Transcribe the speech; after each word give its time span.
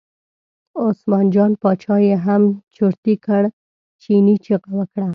عثمان 0.87 1.25
جان 1.35 1.51
باچا 1.61 1.95
یې 2.07 2.15
هم 2.25 2.43
چرتي 2.75 3.15
کړ، 3.25 3.43
چیني 4.01 4.35
چغه 4.45 4.71
وکړه. 4.79 5.07